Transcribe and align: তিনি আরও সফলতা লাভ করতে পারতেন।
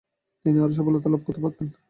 তিনি 0.45 0.57
আরও 0.59 0.73
সফলতা 0.73 1.07
লাভ 1.09 1.21
করতে 1.25 1.41
পারতেন। 1.41 1.67